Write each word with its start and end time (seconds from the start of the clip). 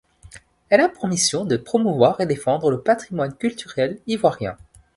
Elle 0.69 0.81
a 0.81 0.89
pour 0.89 1.07
mission 1.07 1.45
de 1.45 1.57
promouvoir 1.57 2.19
et 2.21 2.25
défendre 2.25 2.71
le 2.71 2.79
patrimoine 2.81 3.35
culturel 3.37 3.99
ivoirien. 4.07 4.57